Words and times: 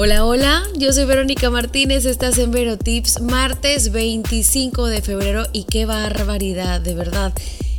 Hola, 0.00 0.24
hola, 0.24 0.62
yo 0.76 0.92
soy 0.92 1.06
Verónica 1.06 1.50
Martínez, 1.50 2.04
estás 2.04 2.38
en 2.38 2.52
Vero 2.52 2.78
Tips, 2.78 3.20
martes 3.20 3.90
25 3.90 4.86
de 4.86 5.02
febrero 5.02 5.48
y 5.52 5.64
qué 5.64 5.86
barbaridad, 5.86 6.80
de 6.80 6.94
verdad. 6.94 7.32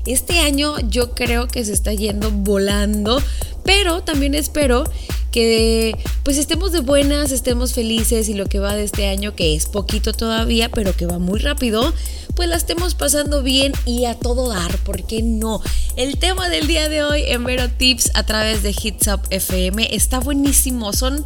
Este 0.05 0.39
año 0.39 0.77
yo 0.81 1.15
creo 1.15 1.47
que 1.47 1.63
se 1.63 1.71
está 1.71 1.93
yendo 1.93 2.29
volando, 2.29 3.23
pero 3.63 4.01
también 4.01 4.35
espero 4.35 4.83
que 5.31 5.97
pues 6.23 6.37
estemos 6.37 6.73
de 6.73 6.81
buenas, 6.81 7.31
estemos 7.31 7.71
felices 7.71 8.27
y 8.27 8.33
lo 8.33 8.47
que 8.47 8.59
va 8.59 8.75
de 8.75 8.83
este 8.83 9.07
año, 9.07 9.33
que 9.33 9.55
es 9.55 9.67
poquito 9.67 10.11
todavía, 10.11 10.67
pero 10.67 10.93
que 10.93 11.05
va 11.05 11.19
muy 11.19 11.39
rápido, 11.39 11.93
pues 12.35 12.49
la 12.49 12.57
estemos 12.57 12.95
pasando 12.95 13.43
bien 13.43 13.71
y 13.85 14.03
a 14.03 14.15
todo 14.15 14.49
dar, 14.49 14.77
¿por 14.79 15.05
qué 15.05 15.21
no? 15.21 15.61
El 15.95 16.17
tema 16.17 16.49
del 16.49 16.67
día 16.67 16.89
de 16.89 17.01
hoy 17.01 17.23
en 17.27 17.45
Vero 17.45 17.69
Tips 17.69 18.11
a 18.13 18.25
través 18.25 18.61
de 18.61 18.71
Hits 18.71 19.07
Up 19.07 19.21
FM 19.29 19.95
está 19.95 20.19
buenísimo, 20.19 20.91
son 20.91 21.23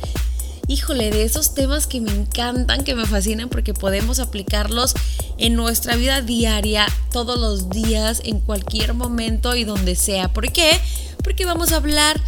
híjole, 0.67 1.12
de 1.12 1.23
esos 1.23 1.53
temas 1.53 1.88
que 1.88 2.02
me 2.02 2.12
encantan, 2.12 2.84
que 2.84 2.95
me 2.95 3.05
fascinan 3.05 3.49
porque 3.49 3.73
podemos 3.73 4.20
aplicarlos 4.20 4.94
en 5.38 5.55
nuestra 5.55 5.95
vida 5.95 6.22
diaria, 6.22 6.88
todos 7.12 7.39
los 7.39 7.70
días, 7.70 8.22
en 8.26 8.39
cualquier 8.39 8.94
momento 8.94 9.55
y 9.55 9.63
donde 9.63 9.95
sea. 9.95 10.31
¿Por 10.31 10.52
qué? 10.52 10.80
Porque 11.23 11.45
vamos 11.45 11.72
a 11.72 11.77
hablar, 11.77 12.20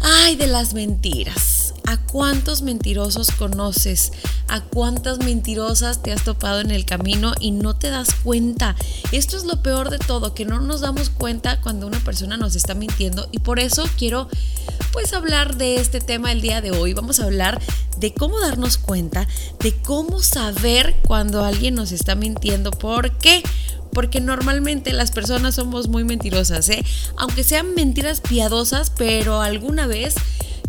ay, 0.00 0.36
de 0.36 0.46
las 0.46 0.74
mentiras. 0.74 1.53
¿A 1.86 1.98
cuántos 1.98 2.62
mentirosos 2.62 3.30
conoces? 3.30 4.12
¿A 4.48 4.62
cuántas 4.62 5.18
mentirosas 5.18 6.02
te 6.02 6.12
has 6.12 6.24
topado 6.24 6.60
en 6.60 6.70
el 6.70 6.86
camino 6.86 7.34
y 7.40 7.50
no 7.50 7.76
te 7.76 7.90
das 7.90 8.08
cuenta? 8.22 8.74
Esto 9.12 9.36
es 9.36 9.44
lo 9.44 9.62
peor 9.62 9.90
de 9.90 9.98
todo, 9.98 10.34
que 10.34 10.44
no 10.44 10.60
nos 10.60 10.80
damos 10.80 11.10
cuenta 11.10 11.60
cuando 11.60 11.86
una 11.86 12.00
persona 12.00 12.36
nos 12.36 12.56
está 12.56 12.74
mintiendo 12.74 13.28
y 13.32 13.40
por 13.40 13.60
eso 13.60 13.84
quiero 13.98 14.28
pues 14.92 15.12
hablar 15.12 15.56
de 15.56 15.76
este 15.76 16.00
tema 16.00 16.32
el 16.32 16.40
día 16.40 16.60
de 16.62 16.70
hoy. 16.70 16.94
Vamos 16.94 17.20
a 17.20 17.24
hablar 17.24 17.60
de 17.98 18.14
cómo 18.14 18.40
darnos 18.40 18.78
cuenta, 18.78 19.28
de 19.60 19.74
cómo 19.74 20.20
saber 20.20 20.96
cuando 21.06 21.44
alguien 21.44 21.74
nos 21.74 21.92
está 21.92 22.14
mintiendo. 22.14 22.70
¿Por 22.70 23.12
qué? 23.18 23.42
Porque 23.92 24.20
normalmente 24.20 24.92
las 24.92 25.10
personas 25.10 25.56
somos 25.56 25.88
muy 25.88 26.04
mentirosas, 26.04 26.68
¿eh? 26.68 26.84
Aunque 27.16 27.44
sean 27.44 27.74
mentiras 27.74 28.20
piadosas, 28.20 28.90
pero 28.90 29.40
alguna 29.40 29.86
vez 29.86 30.14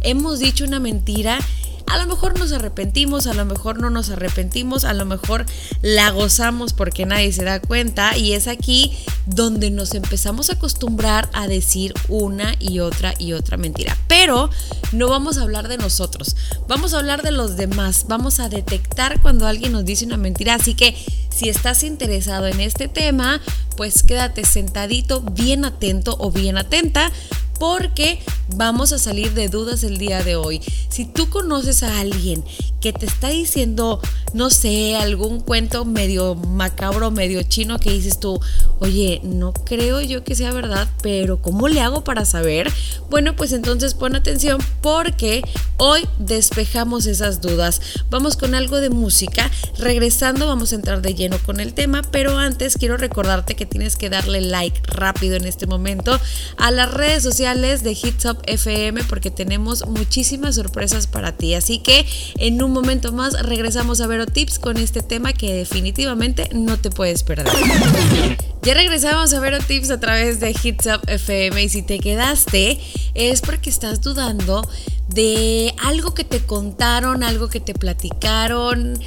hemos 0.05 0.39
dicho 0.39 0.63
una 0.63 0.79
mentira 0.79 1.39
a 1.87 1.97
lo 1.97 2.07
mejor 2.07 2.37
nos 2.39 2.51
arrepentimos, 2.51 3.27
a 3.27 3.33
lo 3.33 3.45
mejor 3.45 3.79
no 3.79 3.89
nos 3.89 4.09
arrepentimos, 4.09 4.85
a 4.85 4.93
lo 4.93 5.05
mejor 5.05 5.45
la 5.81 6.09
gozamos 6.09 6.73
porque 6.73 7.05
nadie 7.05 7.31
se 7.31 7.43
da 7.43 7.59
cuenta 7.59 8.17
y 8.17 8.33
es 8.33 8.47
aquí 8.47 8.91
donde 9.27 9.69
nos 9.69 9.93
empezamos 9.93 10.49
a 10.49 10.53
acostumbrar 10.53 11.29
a 11.33 11.47
decir 11.47 11.93
una 12.09 12.55
y 12.59 12.79
otra 12.79 13.13
y 13.19 13.33
otra 13.33 13.57
mentira. 13.57 13.95
Pero 14.07 14.49
no 14.93 15.07
vamos 15.07 15.37
a 15.37 15.43
hablar 15.43 15.67
de 15.67 15.77
nosotros, 15.77 16.35
vamos 16.67 16.93
a 16.93 16.99
hablar 16.99 17.21
de 17.21 17.31
los 17.31 17.55
demás, 17.55 18.05
vamos 18.07 18.39
a 18.39 18.49
detectar 18.49 19.21
cuando 19.21 19.45
alguien 19.45 19.71
nos 19.71 19.85
dice 19.85 20.05
una 20.05 20.17
mentira, 20.17 20.55
así 20.55 20.73
que 20.73 20.95
si 21.29 21.49
estás 21.49 21.83
interesado 21.83 22.47
en 22.47 22.61
este 22.61 22.87
tema, 22.87 23.41
pues 23.77 24.03
quédate 24.03 24.43
sentadito, 24.45 25.21
bien 25.21 25.65
atento 25.65 26.15
o 26.19 26.31
bien 26.31 26.57
atenta 26.57 27.11
porque 27.59 28.19
vamos 28.55 28.91
a 28.91 28.99
salir 28.99 29.33
de 29.33 29.47
dudas 29.47 29.83
el 29.83 29.97
día 29.97 30.23
de 30.23 30.35
hoy. 30.35 30.61
Si 30.89 31.05
tú 31.05 31.29
conoces 31.29 31.83
a 31.83 31.99
alguien 31.99 32.43
que 32.81 32.93
te 32.93 33.05
está 33.05 33.29
diciendo, 33.29 33.99
no 34.33 34.49
sé, 34.49 34.95
algún 34.95 35.39
cuento 35.39 35.85
medio 35.85 36.35
macabro, 36.35 37.09
medio 37.09 37.41
chino 37.43 37.79
que 37.79 37.91
dices 37.91 38.19
tú, 38.19 38.39
oye, 38.79 39.21
no 39.23 39.53
creo 39.53 40.01
yo 40.01 40.23
que 40.23 40.35
sea 40.35 40.51
verdad, 40.51 40.87
pero 41.01 41.41
¿cómo 41.41 41.67
le 41.67 41.81
hago 41.81 42.03
para 42.03 42.25
saber? 42.25 42.71
Bueno, 43.09 43.35
pues 43.35 43.53
entonces 43.53 43.94
pon 43.95 44.15
atención 44.15 44.59
porque 44.81 45.41
hoy 45.77 46.07
despejamos 46.19 47.07
esas 47.07 47.41
dudas. 47.41 47.81
Vamos 48.09 48.38
con 48.38 48.53
algo 48.53 48.77
de 48.77 48.89
música. 48.89 49.49
Regresando 49.79 50.45
vamos 50.45 50.71
a 50.71 50.75
entrar 50.75 51.01
de 51.01 51.15
lleno 51.15 51.39
con 51.39 51.59
el 51.59 51.73
tema, 51.73 52.03
pero 52.11 52.38
antes 52.38 52.77
quiero 52.77 52.97
recordarte 52.97 53.55
que 53.55 53.65
tienes 53.65 53.95
que 53.95 54.09
darle 54.09 54.41
like 54.41 54.81
rápido 54.85 55.35
en 55.35 55.45
este 55.45 55.65
momento 55.65 56.19
a 56.57 56.71
las 56.71 56.94
redes 56.94 57.23
sociales 57.23 57.44
de 57.53 57.91
Hits 57.91 58.25
Up 58.25 58.39
FM 58.47 59.03
porque 59.03 59.29
tenemos 59.29 59.85
muchísimas 59.88 60.56
sorpresas 60.56 61.06
para 61.06 61.38
ti. 61.38 61.53
Así 61.53 61.78
que 61.78 62.03
en 62.39 62.63
un 62.63 62.72
momento 62.72 63.13
más 63.13 63.39
regresamos 63.39 64.01
a 64.01 64.07
Vero 64.07 64.25
Tips 64.25 64.57
con 64.57 64.78
este 64.78 65.03
tema 65.03 65.31
que 65.31 65.53
definitivamente 65.53 66.50
no 66.53 66.78
te 66.78 66.89
puedes 66.89 67.22
perder. 67.22 67.53
Ya 68.63 68.73
regresamos 68.73 69.31
a 69.31 69.39
Vero 69.39 69.59
Tips 69.59 69.91
a 69.91 70.00
través 70.00 70.39
de 70.39 70.56
Hits 70.63 70.88
Up 70.88 71.01
FM 71.06 71.61
y 71.61 71.69
si 71.69 71.83
te 71.83 72.00
quedaste 72.00 72.79
es 73.13 73.41
porque 73.41 73.69
estás 73.69 74.01
dudando 74.01 74.67
de 75.07 75.72
algo 75.83 76.16
que 76.16 76.23
te 76.23 76.39
contaron, 76.39 77.22
algo 77.22 77.47
que 77.47 77.59
te 77.59 77.75
platicaron, 77.75 78.97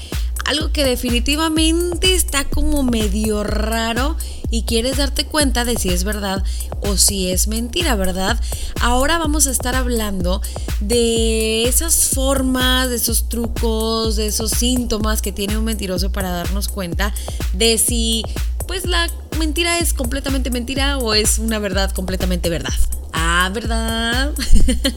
algo 0.48 0.72
que 0.72 0.82
definitivamente 0.82 2.14
está 2.14 2.44
como 2.44 2.82
medio 2.82 3.44
raro 3.44 4.16
y 4.50 4.62
quieres 4.62 4.96
darte 4.96 5.26
cuenta 5.26 5.66
de 5.66 5.76
si 5.76 5.90
es 5.90 6.04
verdad 6.04 6.42
o 6.80 6.96
si 6.96 7.30
es 7.30 7.48
mentira, 7.48 7.94
¿verdad? 7.96 8.40
Ahora 8.80 9.18
vamos 9.18 9.46
a 9.46 9.50
estar 9.50 9.74
hablando 9.74 10.40
de 10.80 11.64
esas 11.64 12.08
formas, 12.14 12.88
de 12.88 12.96
esos 12.96 13.28
trucos, 13.28 14.16
de 14.16 14.26
esos 14.26 14.52
síntomas 14.52 15.20
que 15.20 15.32
tiene 15.32 15.58
un 15.58 15.64
mentiroso 15.64 16.10
para 16.12 16.30
darnos 16.30 16.68
cuenta 16.68 17.12
de 17.52 17.76
si 17.76 18.24
pues 18.66 18.86
la 18.86 19.10
mentira 19.38 19.78
es 19.78 19.92
completamente 19.92 20.50
mentira 20.50 20.96
o 20.96 21.12
es 21.12 21.38
una 21.38 21.58
verdad 21.58 21.90
completamente 21.92 22.48
verdad. 22.48 22.72
Ah, 23.12 23.50
¿verdad? 23.52 24.34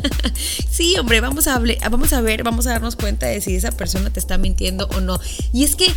sí, 0.69 0.95
hombre, 0.99 1.21
vamos 1.21 1.47
a, 1.47 1.61
vamos 1.89 2.13
a 2.13 2.21
ver, 2.21 2.43
vamos 2.43 2.67
a 2.67 2.71
darnos 2.71 2.95
cuenta 2.95 3.27
de 3.27 3.41
si 3.41 3.55
esa 3.55 3.71
persona 3.71 4.11
te 4.11 4.19
está 4.19 4.37
mintiendo 4.37 4.87
o 4.95 5.01
no. 5.01 5.19
Y 5.53 5.63
es 5.63 5.75
que 5.75 5.87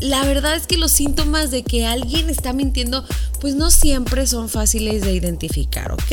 la 0.00 0.24
verdad 0.24 0.56
es 0.56 0.66
que 0.66 0.76
los 0.76 0.90
síntomas 0.90 1.50
de 1.50 1.62
que 1.62 1.86
alguien 1.86 2.30
está 2.30 2.52
mintiendo, 2.52 3.04
pues 3.40 3.54
no 3.54 3.70
siempre 3.70 4.26
son 4.26 4.48
fáciles 4.48 5.02
de 5.02 5.12
identificar, 5.12 5.92
¿ok? 5.92 6.12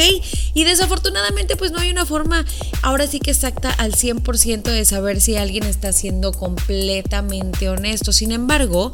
Y 0.54 0.64
desafortunadamente, 0.64 1.56
pues 1.56 1.72
no 1.72 1.80
hay 1.80 1.92
una 1.92 2.06
forma 2.06 2.46
ahora 2.82 3.08
sí 3.08 3.20
que 3.20 3.32
exacta 3.32 3.70
al 3.72 3.94
100% 3.94 4.64
de 4.64 4.86
saber 4.86 5.22
si 5.22 5.36
alguien 5.36 5.64
está 5.64 5.94
siendo 5.94 6.32
completamente 6.32 7.70
honesto. 7.70 8.12
Sin 8.12 8.32
embargo, 8.32 8.92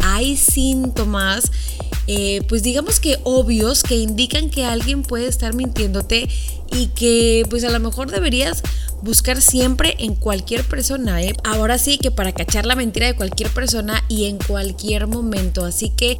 hay 0.00 0.36
síntomas 0.36 1.50
eh, 2.08 2.42
pues 2.48 2.64
digamos 2.64 2.98
que 2.98 3.18
obvios 3.22 3.82
que 3.84 3.94
indican 3.94 4.50
que 4.50 4.64
alguien 4.64 5.02
puede 5.02 5.28
estar 5.28 5.54
mintiéndote 5.54 6.28
y 6.72 6.88
que 6.88 7.46
pues 7.48 7.62
a 7.64 7.70
lo 7.70 7.78
mejor 7.78 8.10
deberías 8.10 8.62
buscar 9.02 9.40
siempre 9.42 9.96
en 9.98 10.14
cualquier 10.14 10.64
persona. 10.64 11.22
¿eh? 11.22 11.34
Ahora 11.44 11.78
sí 11.78 11.98
que 11.98 12.10
para 12.10 12.32
cachar 12.32 12.66
la 12.66 12.76
mentira 12.76 13.06
de 13.06 13.16
cualquier 13.16 13.50
persona 13.50 14.02
y 14.08 14.26
en 14.26 14.38
cualquier 14.38 15.06
momento. 15.06 15.64
Así 15.64 15.90
que 15.90 16.16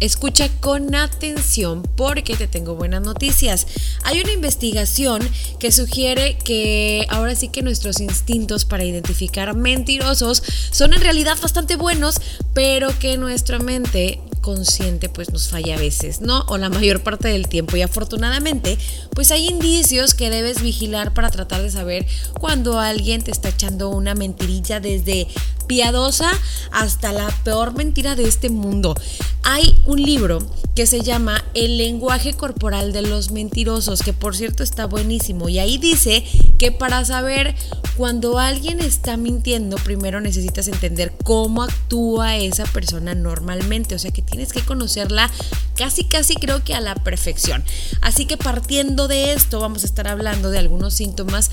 Escucha 0.00 0.48
con 0.60 0.94
atención 0.94 1.82
porque 1.96 2.36
te 2.36 2.46
tengo 2.46 2.74
buenas 2.74 3.02
noticias. 3.02 3.66
Hay 4.02 4.20
una 4.20 4.32
investigación 4.32 5.26
que 5.58 5.72
sugiere 5.72 6.36
que 6.38 7.06
ahora 7.08 7.34
sí 7.34 7.48
que 7.48 7.62
nuestros 7.62 8.00
instintos 8.00 8.64
para 8.64 8.84
identificar 8.84 9.54
mentirosos 9.54 10.42
son 10.70 10.94
en 10.94 11.00
realidad 11.00 11.38
bastante 11.40 11.76
buenos, 11.76 12.20
pero 12.52 12.96
que 12.98 13.16
nuestra 13.16 13.58
mente 13.58 14.20
consciente 14.40 15.08
pues 15.08 15.32
nos 15.32 15.48
falla 15.48 15.76
a 15.76 15.78
veces, 15.78 16.20
¿no? 16.20 16.44
O 16.48 16.58
la 16.58 16.68
mayor 16.68 17.02
parte 17.02 17.28
del 17.28 17.48
tiempo. 17.48 17.76
Y 17.76 17.82
afortunadamente 17.82 18.76
pues 19.14 19.30
hay 19.30 19.48
indicios 19.48 20.12
que 20.14 20.28
debes 20.28 20.60
vigilar 20.60 21.14
para 21.14 21.30
tratar 21.30 21.62
de 21.62 21.70
saber 21.70 22.06
cuando 22.38 22.78
alguien 22.78 23.22
te 23.22 23.30
está 23.30 23.48
echando 23.48 23.88
una 23.88 24.14
mentirilla 24.14 24.80
desde 24.80 25.28
piadosa 25.66 26.30
hasta 26.72 27.12
la 27.12 27.28
peor 27.42 27.74
mentira 27.74 28.16
de 28.16 28.24
este 28.24 28.50
mundo. 28.50 28.94
Hay 29.42 29.74
un 29.86 30.02
libro 30.02 30.38
que 30.74 30.86
se 30.86 31.00
llama 31.00 31.44
El 31.54 31.78
lenguaje 31.78 32.34
corporal 32.34 32.92
de 32.92 33.02
los 33.02 33.30
mentirosos, 33.30 34.02
que 34.02 34.12
por 34.12 34.36
cierto 34.36 34.62
está 34.62 34.86
buenísimo. 34.86 35.48
Y 35.48 35.60
ahí 35.60 35.78
dice 35.78 36.24
que 36.58 36.72
para 36.72 37.04
saber 37.04 37.54
cuando 37.96 38.38
alguien 38.38 38.80
está 38.80 39.16
mintiendo, 39.16 39.76
primero 39.76 40.20
necesitas 40.20 40.66
entender 40.66 41.12
cómo 41.22 41.62
actúa 41.62 42.36
esa 42.36 42.64
persona 42.64 43.14
normalmente. 43.14 43.94
O 43.94 43.98
sea 43.98 44.10
que 44.10 44.22
tienes 44.22 44.52
que 44.52 44.62
conocerla 44.62 45.30
casi, 45.76 46.04
casi 46.04 46.34
creo 46.34 46.64
que 46.64 46.74
a 46.74 46.80
la 46.80 46.96
perfección. 46.96 47.62
Así 48.00 48.26
que 48.26 48.36
partiendo 48.36 49.06
de 49.06 49.32
esto, 49.32 49.60
vamos 49.60 49.84
a 49.84 49.86
estar 49.86 50.08
hablando 50.08 50.50
de 50.50 50.58
algunos 50.58 50.94
síntomas 50.94 51.50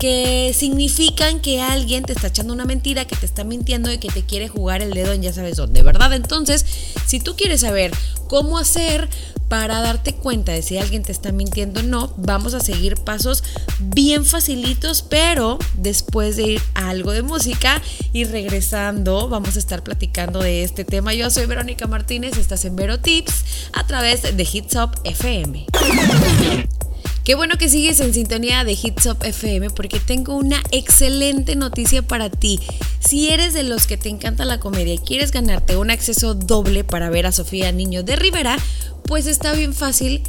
que 0.00 0.52
significan 0.54 1.40
que 1.40 1.62
alguien 1.62 2.02
te 2.02 2.12
está 2.12 2.26
echando 2.26 2.52
una 2.52 2.64
mentira, 2.64 3.04
que 3.04 3.14
te 3.14 3.26
está 3.26 3.44
mintiendo 3.44 3.92
y 3.92 3.98
que 3.98 4.08
te 4.08 4.24
quiere 4.24 4.48
jugar 4.48 4.82
el 4.82 4.92
dedo 4.92 5.12
en 5.12 5.22
ya 5.22 5.32
sabes 5.32 5.56
dónde, 5.56 5.82
¿verdad? 5.82 6.12
Entonces, 6.12 6.66
si 7.06 7.20
tú 7.20 7.36
quieres 7.36 7.60
saber 7.60 7.73
cómo 8.28 8.58
hacer 8.58 9.08
para 9.48 9.80
darte 9.80 10.14
cuenta 10.14 10.52
de 10.52 10.62
si 10.62 10.78
alguien 10.78 11.02
te 11.02 11.12
está 11.12 11.30
mintiendo 11.30 11.80
o 11.80 11.82
no, 11.82 12.12
vamos 12.16 12.54
a 12.54 12.60
seguir 12.60 12.96
pasos 12.96 13.44
bien 13.78 14.24
facilitos, 14.24 15.02
pero 15.02 15.58
después 15.74 16.36
de 16.36 16.42
ir 16.42 16.62
a 16.74 16.88
algo 16.88 17.12
de 17.12 17.22
música 17.22 17.80
y 18.12 18.24
regresando, 18.24 19.28
vamos 19.28 19.56
a 19.56 19.58
estar 19.58 19.82
platicando 19.82 20.40
de 20.40 20.64
este 20.64 20.84
tema. 20.84 21.14
Yo 21.14 21.30
soy 21.30 21.46
Verónica 21.46 21.86
Martínez, 21.86 22.36
estás 22.36 22.64
en 22.64 22.74
Vero 22.76 23.00
Tips 23.00 23.44
a 23.72 23.86
través 23.86 24.22
de 24.22 24.48
Hits 24.50 24.74
Up 24.76 24.98
FM. 25.04 25.66
Qué 27.24 27.34
bueno 27.34 27.56
que 27.56 27.70
sigues 27.70 28.00
en 28.00 28.12
sintonía 28.12 28.64
de 28.64 28.72
Hits 28.72 29.06
Up 29.06 29.16
FM 29.24 29.70
porque 29.70 29.98
tengo 29.98 30.36
una 30.36 30.62
excelente 30.72 31.56
noticia 31.56 32.02
para 32.02 32.28
ti. 32.28 32.60
Si 33.00 33.30
eres 33.30 33.54
de 33.54 33.62
los 33.62 33.86
que 33.86 33.96
te 33.96 34.10
encanta 34.10 34.44
la 34.44 34.60
comedia 34.60 34.92
y 34.92 34.98
quieres 34.98 35.30
ganarte 35.30 35.78
un 35.78 35.90
acceso 35.90 36.34
doble 36.34 36.84
para 36.84 37.08
ver 37.08 37.24
a 37.24 37.32
Sofía 37.32 37.72
Niño 37.72 38.02
de 38.02 38.16
Rivera, 38.16 38.58
pues 39.04 39.26
está 39.26 39.54
bien 39.54 39.72
fácil 39.72 40.20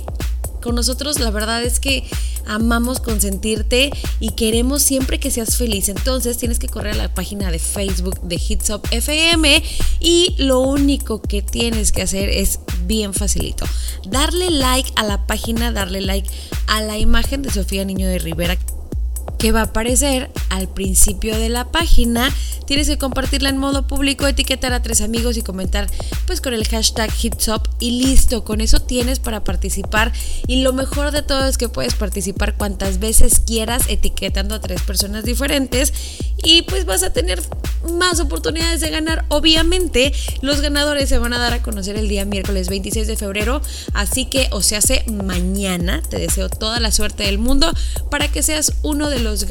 con 0.66 0.74
nosotros 0.74 1.20
la 1.20 1.30
verdad 1.30 1.64
es 1.64 1.80
que 1.80 2.04
amamos 2.48 3.00
consentirte 3.00 3.92
y 4.20 4.32
queremos 4.32 4.82
siempre 4.82 5.20
que 5.20 5.30
seas 5.30 5.58
feliz. 5.58 5.90
Entonces 5.90 6.40
tienes 6.40 6.58
que 6.58 6.68
correr 6.68 6.96
a 6.96 6.98
la 6.98 7.14
página 7.14 7.52
de 7.52 7.60
Facebook 7.60 8.20
de 8.22 8.36
Hits 8.36 8.72
FM 8.90 9.64
y 10.00 10.34
lo 10.40 10.62
único 10.62 11.22
que 11.22 11.44
tienes 11.44 11.92
que 11.92 12.02
hacer 12.02 12.30
es 12.30 12.62
bien 12.88 13.14
facilito. 13.14 13.64
Darle 14.10 14.50
like 14.50 14.92
a 14.96 15.04
la 15.04 15.28
página, 15.28 15.72
darle 15.72 16.02
like 16.02 16.28
a 16.66 16.82
la 16.82 16.98
imagen 16.98 17.44
de 17.44 17.52
Sofía 17.52 17.86
Niño 17.86 18.08
de 18.08 18.18
Rivera 18.18 18.58
que 19.38 19.52
va 19.52 19.60
a 19.60 19.66
aparecer 19.66 20.32
al 20.50 20.68
principio 20.68 21.38
de 21.38 21.50
la 21.50 21.72
página. 21.72 22.34
Tienes 22.66 22.88
que 22.88 22.98
compartirla 22.98 23.50
en 23.50 23.58
modo 23.58 23.88
público, 23.88 24.28
etiquetar 24.28 24.74
a 24.74 24.82
tres 24.82 25.02
amigos 25.02 25.38
y 25.38 25.42
comentar 25.42 25.88
pues 26.26 26.42
con 26.42 26.54
el 26.54 26.68
hashtag 26.68 27.12
HitsUp 27.12 27.68
y 27.80 28.04
listo, 28.04 28.44
con 28.44 28.62
eso 28.62 28.80
tienes 28.80 29.20
para 29.20 29.44
participar 29.44 30.12
y 30.48 30.62
lo 30.64 30.74
mejor 30.74 31.12
de 31.12 31.22
todo 31.22 31.46
es 31.46 31.58
que 31.58 31.70
puedes 31.70 31.96
participar 31.96 32.56
cuantas 32.56 33.00
veces 33.00 33.40
quieras 33.40 33.84
etiquetando 33.88 34.56
a 34.56 34.62
tres 34.62 34.82
personas 34.82 35.24
diferentes 35.24 35.94
y 36.44 36.64
pues 36.64 36.86
vas 36.86 37.04
a 37.04 37.12
tener 37.12 37.42
más 37.94 38.20
oportunidades 38.20 38.82
de 38.82 38.90
ganar. 38.90 39.26
Obviamente 39.30 40.14
los 40.42 40.62
ganadores 40.62 41.10
se 41.10 41.18
van 41.18 41.34
a 41.34 41.40
dar 41.40 41.54
a 41.54 41.62
conocer 41.62 41.98
el 41.98 42.08
día 42.08 42.26
miércoles 42.26 42.70
26 42.70 43.08
de 43.08 43.16
febrero, 43.18 43.62
así 43.94 44.26
que 44.26 44.48
o 44.52 44.62
se 44.62 44.76
hace 44.76 45.04
mañana, 45.12 46.02
te 46.08 46.18
deseo 46.18 46.50
toda 46.50 46.80
la 46.80 46.92
suerte 46.92 47.24
del 47.24 47.38
mundo 47.38 47.72
para 48.10 48.28
que 48.28 48.44
seas 48.44 48.74
uno 48.82 49.10
de 49.10 49.20
los 49.20 49.46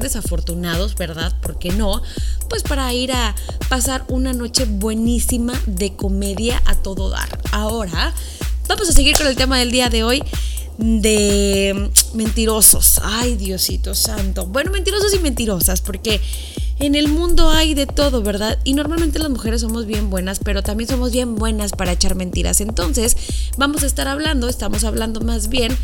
grandes 0.00 0.16
afortunados, 0.16 0.94
¿verdad? 0.94 1.30
¿Por 1.42 1.58
qué 1.58 1.72
no? 1.72 2.00
Pues 2.48 2.62
para 2.62 2.90
ir 2.94 3.12
a 3.12 3.34
pasar 3.68 4.02
una 4.08 4.32
noche 4.32 4.64
buenísima 4.64 5.52
de 5.66 5.94
comedia 5.94 6.62
a 6.64 6.74
todo 6.74 7.10
dar. 7.10 7.38
Ahora, 7.52 8.14
vamos 8.66 8.88
a 8.88 8.92
seguir 8.92 9.14
con 9.18 9.26
el 9.26 9.36
tema 9.36 9.58
del 9.58 9.70
día 9.70 9.90
de 9.90 10.02
hoy 10.02 10.22
de 10.78 11.90
mentirosos. 12.14 12.98
Ay, 13.04 13.36
Diosito 13.36 13.94
santo. 13.94 14.46
Bueno, 14.46 14.70
mentirosos 14.70 15.12
y 15.12 15.18
mentirosas, 15.18 15.82
porque 15.82 16.18
en 16.78 16.94
el 16.94 17.08
mundo 17.08 17.50
hay 17.50 17.74
de 17.74 17.84
todo, 17.84 18.22
¿verdad? 18.22 18.58
Y 18.64 18.72
normalmente 18.72 19.18
las 19.18 19.28
mujeres 19.28 19.60
somos 19.60 19.84
bien 19.84 20.08
buenas, 20.08 20.38
pero 20.38 20.62
también 20.62 20.88
somos 20.88 21.12
bien 21.12 21.34
buenas 21.36 21.72
para 21.72 21.92
echar 21.92 22.14
mentiras. 22.14 22.62
Entonces, 22.62 23.18
vamos 23.58 23.82
a 23.82 23.86
estar 23.86 24.08
hablando, 24.08 24.48
estamos 24.48 24.84
hablando 24.84 25.20
más 25.20 25.50
bien 25.50 25.76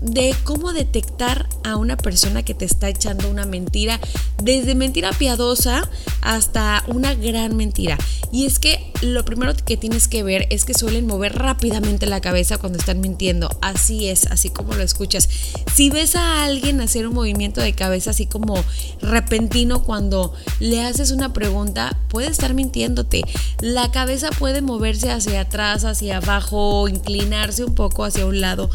de 0.00 0.34
cómo 0.44 0.72
detectar 0.72 1.48
a 1.64 1.76
una 1.76 1.96
persona 1.96 2.42
que 2.42 2.54
te 2.54 2.64
está 2.64 2.88
echando 2.88 3.28
una 3.30 3.46
mentira, 3.46 4.00
desde 4.42 4.74
mentira 4.74 5.10
piadosa 5.12 5.88
hasta 6.20 6.84
una 6.86 7.14
gran 7.14 7.56
mentira. 7.56 7.98
Y 8.32 8.46
es 8.46 8.58
que 8.58 8.92
lo 9.02 9.24
primero 9.24 9.54
que 9.54 9.76
tienes 9.76 10.08
que 10.08 10.22
ver 10.22 10.46
es 10.50 10.64
que 10.64 10.74
suelen 10.74 11.06
mover 11.06 11.34
rápidamente 11.34 12.06
la 12.06 12.20
cabeza 12.20 12.58
cuando 12.58 12.78
están 12.78 13.00
mintiendo. 13.00 13.48
Así 13.62 14.08
es, 14.08 14.26
así 14.26 14.50
como 14.50 14.74
lo 14.74 14.82
escuchas. 14.82 15.28
Si 15.74 15.90
ves 15.90 16.16
a 16.16 16.44
alguien 16.44 16.80
hacer 16.80 17.06
un 17.06 17.14
movimiento 17.14 17.60
de 17.60 17.74
cabeza 17.74 18.10
así 18.10 18.26
como 18.26 18.62
repentino 19.00 19.82
cuando 19.82 20.34
le 20.60 20.82
haces 20.82 21.10
una 21.10 21.32
pregunta, 21.32 21.98
puede 22.08 22.28
estar 22.28 22.54
mintiéndote. 22.54 23.22
La 23.60 23.90
cabeza 23.90 24.30
puede 24.30 24.60
moverse 24.60 25.10
hacia 25.10 25.42
atrás, 25.42 25.84
hacia 25.84 26.18
abajo, 26.18 26.88
inclinarse 26.88 27.64
un 27.64 27.74
poco 27.74 28.04
hacia 28.04 28.26
un 28.26 28.40
lado 28.40 28.70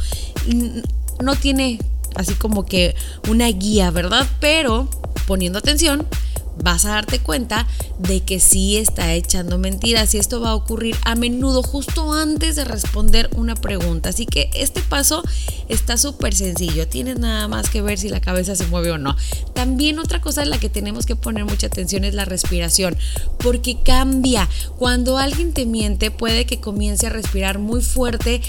no 1.19 1.35
tiene 1.35 1.79
así 2.15 2.33
como 2.35 2.65
que 2.65 2.95
una 3.29 3.47
guía, 3.47 3.91
¿verdad? 3.91 4.27
Pero 4.39 4.87
poniendo 5.27 5.59
atención, 5.59 6.07
vas 6.63 6.85
a 6.85 6.89
darte 6.89 7.19
cuenta 7.19 7.67
de 7.99 8.21
que 8.21 8.39
sí 8.39 8.77
está 8.77 9.13
echando 9.13 9.57
mentiras 9.57 10.13
y 10.13 10.17
esto 10.17 10.41
va 10.41 10.51
a 10.51 10.55
ocurrir 10.55 10.95
a 11.03 11.15
menudo 11.15 11.63
justo 11.63 12.13
antes 12.13 12.55
de 12.55 12.65
responder 12.65 13.29
una 13.35 13.55
pregunta. 13.55 14.09
Así 14.09 14.25
que 14.25 14.49
este 14.53 14.81
paso 14.81 15.23
está 15.69 15.97
súper 15.97 16.35
sencillo. 16.35 16.87
Tienes 16.87 17.19
nada 17.19 17.47
más 17.47 17.69
que 17.69 17.81
ver 17.81 17.97
si 17.97 18.09
la 18.09 18.21
cabeza 18.21 18.55
se 18.55 18.67
mueve 18.67 18.91
o 18.91 18.97
no. 18.97 19.15
También 19.53 19.99
otra 19.99 20.21
cosa 20.21 20.43
en 20.43 20.49
la 20.49 20.59
que 20.59 20.69
tenemos 20.69 21.05
que 21.05 21.15
poner 21.15 21.45
mucha 21.45 21.67
atención 21.67 22.03
es 22.03 22.13
la 22.13 22.25
respiración, 22.25 22.97
porque 23.39 23.77
cambia. 23.83 24.47
Cuando 24.77 25.17
alguien 25.17 25.53
te 25.53 25.65
miente 25.65 26.11
puede 26.11 26.45
que 26.45 26.59
comience 26.59 27.07
a 27.07 27.09
respirar 27.09 27.59
muy 27.59 27.81
fuerte, 27.81 28.35
eh, 28.35 28.41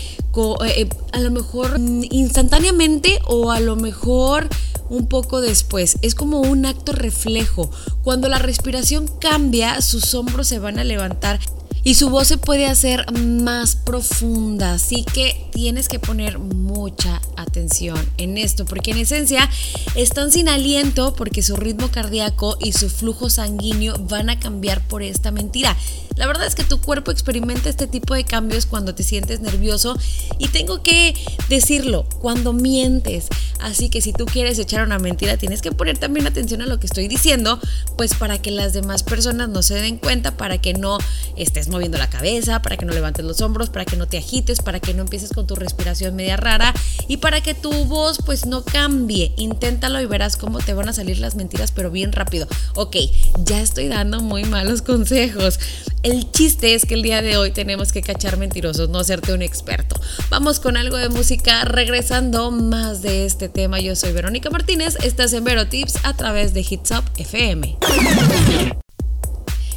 eh, 0.76 0.88
a 1.12 1.20
lo 1.20 1.31
mejor 1.31 1.79
instantáneamente 1.79 3.19
o 3.26 3.50
a 3.50 3.61
lo 3.61 3.76
mejor 3.76 4.49
un 4.93 5.06
poco 5.06 5.41
después. 5.41 5.97
Es 6.03 6.15
como 6.15 6.41
un 6.41 6.67
acto 6.67 6.93
reflejo. 6.93 7.71
Cuando 8.03 8.29
la 8.29 8.39
respiración 8.39 9.09
cambia, 9.21 9.81
sus 9.81 10.15
hombros 10.15 10.47
se 10.47 10.59
van 10.59 10.79
a 10.79 10.85
levantar 10.85 11.41
y 11.83 11.94
su 11.94 12.11
voz 12.11 12.29
se 12.29 12.37
puede 12.37 12.67
hacer 12.67 13.11
más 13.19 13.75
profunda. 13.75 14.75
Así 14.75 15.05
que 15.05 15.50
tienes 15.52 15.88
que 15.88 16.00
poner 16.00 16.38
mucha 16.38 17.20
atención 17.37 17.99
en 18.16 18.38
esto, 18.38 18.64
porque 18.64 18.90
en 18.90 18.99
esencia 18.99 19.49
están 19.94 20.32
sin 20.32 20.49
aliento 20.49 21.14
porque 21.14 21.43
su 21.43 21.54
ritmo 21.56 21.90
cardíaco 21.90 22.56
y 22.60 22.72
su 22.72 22.90
flujo 22.90 23.31
sanguíneo 23.31 23.94
van 24.08 24.31
a 24.31 24.40
cambiar 24.40 24.81
por 24.88 25.02
esta 25.02 25.31
mentira. 25.31 25.76
La 26.16 26.26
verdad 26.26 26.46
es 26.46 26.54
que 26.54 26.64
tu 26.64 26.81
cuerpo 26.81 27.10
experimenta 27.10 27.69
este 27.69 27.87
tipo 27.87 28.14
de 28.14 28.25
cambios 28.25 28.66
cuando 28.66 28.94
te 28.94 29.02
sientes 29.02 29.40
nervioso 29.40 29.96
y 30.38 30.49
tengo 30.49 30.82
que 30.82 31.14
decirlo, 31.49 32.06
cuando 32.20 32.52
mientes. 32.52 33.28
Así 33.60 33.88
que 33.88 34.00
si 34.00 34.12
tú 34.12 34.26
quieres 34.26 34.58
echar 34.58 34.84
una 34.84 34.99
mentira, 34.99 35.37
tienes 35.37 35.62
que 35.62 35.72
poner 35.72 35.96
también 35.96 36.26
atención 36.26 36.62
a 36.62 36.66
lo 36.66 36.81
que 36.81 36.87
estoy 36.87 37.08
diciendo, 37.08 37.60
pues 37.96 38.14
para 38.14 38.43
que 38.43 38.50
las 38.50 38.72
demás 38.72 39.02
personas 39.02 39.49
no 39.49 39.62
se 39.62 39.75
den 39.75 39.99
cuenta, 39.99 40.37
para 40.37 40.58
que 40.58 40.75
no 40.75 40.99
estés 41.37 41.69
moviendo 41.69 41.96
la 41.96 42.10
cabeza, 42.10 42.60
para 42.60 42.76
que 42.76 42.84
no 42.84 42.93
levantes 42.93 43.25
los 43.25 43.40
hombros, 43.40 43.70
para 43.70 43.84
que 43.84 43.96
no 43.96 44.06
te 44.06 44.19
agites, 44.19 44.60
para 44.60 44.81
que 44.81 44.94
no 44.94 45.02
empieces 45.02 45.31
con 45.31 45.42
tu 45.47 45.55
respiración 45.55 46.17
media 46.17 46.37
rara 46.37 46.75
y 47.09 47.19
para 47.19 47.41
que 47.41 47.55
tu 47.55 47.73
voz 47.85 48.19
pues 48.25 48.47
no 48.47 48.65
cambie. 48.65 49.33
Inténtalo 49.37 50.00
y 50.00 50.06
verás 50.06 50.37
cómo 50.37 50.59
te 50.59 50.75
van 50.75 50.89
a 50.89 50.93
salir 50.93 51.19
las 51.19 51.35
mentiras, 51.35 51.73
pero 51.73 51.91
bien 51.91 52.12
rápido. 52.12 52.47
Ok, 52.75 52.97
ya 53.44 53.61
estoy 53.61 53.89
dando 53.89 54.21
muy 54.21 54.44
malos 54.44 54.83
consejos. 54.83 55.59
El 56.03 56.31
chiste 56.33 56.75
es 56.75 56.85
que 56.85 56.95
el 56.95 57.02
día 57.02 57.23
de 57.23 57.37
hoy 57.37 57.52
tenemos 57.52 57.93
que 57.93 58.02
cachar 58.02 58.37
mentirosos, 58.37 58.88
no 58.88 58.99
hacerte 58.99 59.33
un 59.33 59.43
experto. 59.43 60.00
Vamos 60.31 60.59
con 60.59 60.76
algo 60.76 60.97
de 60.97 61.09
música, 61.09 61.64
regresando 61.64 62.50
más 62.50 63.02
de 63.02 63.25
este 63.25 63.49
tema. 63.49 63.78
Yo 63.81 63.95
soy 63.95 64.12
Verónica 64.12 64.50
Martínez, 64.50 64.97
estás 65.02 65.33
en 65.33 65.45
Vero 65.45 65.69
Tips 65.69 65.97
a 66.05 66.14
través 66.16 66.55
de 66.55 66.66
Hits 66.69 66.90
Up 66.90 67.05
FM. 67.16 67.78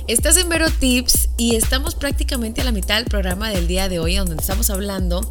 Estás 0.07 0.37
en 0.37 0.49
Vero 0.49 0.67
Tips 0.69 1.29
y 1.35 1.55
estamos 1.55 1.95
prácticamente 1.95 2.61
a 2.61 2.63
la 2.63 2.71
mitad 2.71 2.97
del 2.97 3.05
programa 3.05 3.49
del 3.49 3.67
día 3.67 3.89
de 3.89 3.97
hoy, 3.97 4.15
donde 4.15 4.35
estamos 4.35 4.69
hablando 4.69 5.27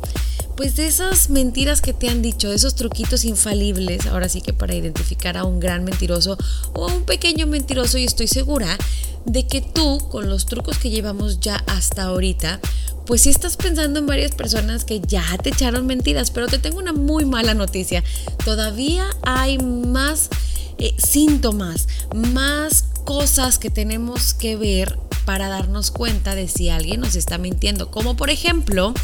pues 0.57 0.75
de 0.75 0.89
esas 0.89 1.31
mentiras 1.31 1.81
que 1.81 1.93
te 1.93 2.09
han 2.09 2.23
dicho, 2.23 2.49
de 2.49 2.57
esos 2.57 2.75
truquitos 2.75 3.25
infalibles, 3.25 4.07
ahora 4.07 4.29
sí 4.29 4.41
que 4.41 4.53
para 4.53 4.75
identificar 4.75 5.37
a 5.37 5.45
un 5.45 5.61
gran 5.61 5.85
mentiroso 5.85 6.37
o 6.73 6.89
a 6.89 6.93
un 6.93 7.05
pequeño 7.05 7.47
mentiroso 7.47 7.99
y 7.99 8.05
estoy 8.05 8.27
segura 8.27 8.77
de 9.25 9.47
que 9.47 9.61
tú, 9.61 10.01
con 10.11 10.29
los 10.29 10.47
trucos 10.47 10.79
que 10.79 10.91
llevamos 10.91 11.39
ya 11.39 11.63
hasta 11.69 12.05
ahorita, 12.05 12.59
pues 13.07 13.23
si 13.23 13.31
estás 13.31 13.57
pensando 13.57 14.01
en 14.01 14.07
varias 14.07 14.33
personas 14.33 14.85
que 14.85 15.01
ya 15.01 15.25
te 15.41 15.51
echaron 15.51 15.87
mentiras, 15.87 16.33
pero 16.33 16.49
te 16.49 16.59
tengo 16.59 16.79
una 16.79 16.93
muy 16.93 17.25
mala 17.25 17.55
noticia. 17.55 18.03
Todavía 18.45 19.07
hay 19.23 19.59
más 19.59 20.31
eh, 20.79 20.95
síntomas, 20.99 21.89
más 22.15 22.85
cosas 23.05 23.59
que 23.59 23.71
tenemos 23.71 24.35
que 24.35 24.57
ver 24.57 24.99
para 25.25 25.49
darnos 25.49 25.91
cuenta 25.91 26.35
de 26.35 26.49
si 26.49 26.69
alguien 26.69 27.01
nos 27.01 27.17
está 27.17 27.39
mintiendo. 27.39 27.91
Como 27.91 28.17
por 28.17 28.31
ejemplo, 28.31 28.95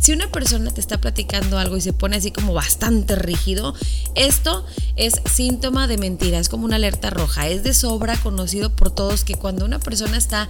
si 0.00 0.12
una 0.12 0.30
persona 0.30 0.70
te 0.70 0.80
está 0.80 1.00
platicando 1.00 1.58
algo 1.58 1.76
y 1.76 1.80
se 1.80 1.92
pone 1.92 2.16
así 2.16 2.30
como 2.30 2.54
bastante 2.54 3.16
rígido, 3.16 3.74
esto 4.14 4.64
es 4.96 5.20
síntoma 5.30 5.86
de 5.86 5.98
mentira, 5.98 6.38
es 6.38 6.48
como 6.48 6.64
una 6.64 6.76
alerta 6.76 7.10
roja. 7.10 7.48
Es 7.48 7.62
de 7.62 7.74
sobra 7.74 8.16
conocido 8.16 8.70
por 8.70 8.90
todos 8.90 9.24
que 9.24 9.34
cuando 9.34 9.64
una 9.64 9.78
persona 9.78 10.16
está 10.16 10.48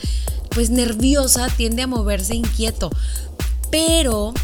pues 0.50 0.70
nerviosa 0.70 1.48
tiende 1.48 1.82
a 1.82 1.86
moverse 1.86 2.34
inquieto. 2.34 2.90
Pero 3.70 4.34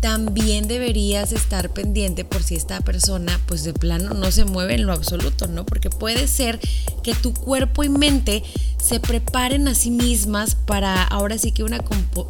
también 0.00 0.68
deberías 0.68 1.32
estar 1.32 1.70
pendiente 1.70 2.24
por 2.24 2.42
si 2.42 2.54
esta 2.54 2.80
persona 2.80 3.40
pues 3.46 3.64
de 3.64 3.72
plano 3.72 4.14
no 4.14 4.30
se 4.30 4.44
mueve 4.44 4.74
en 4.74 4.86
lo 4.86 4.92
absoluto, 4.92 5.46
¿no? 5.46 5.64
Porque 5.64 5.90
puede 5.90 6.28
ser 6.28 6.60
que 7.02 7.14
tu 7.14 7.32
cuerpo 7.32 7.84
y 7.84 7.88
mente 7.88 8.42
se 8.82 9.00
preparen 9.00 9.68
a 9.68 9.74
sí 9.74 9.90
mismas 9.90 10.54
para 10.54 11.02
ahora 11.02 11.38
sí 11.38 11.52
que 11.52 11.64
una 11.64 11.80